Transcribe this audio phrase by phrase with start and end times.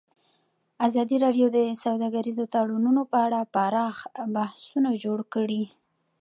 [0.87, 3.95] ازادي راډیو د سوداګریز تړونونه په اړه پراخ
[4.35, 5.63] بحثونه جوړ کړي.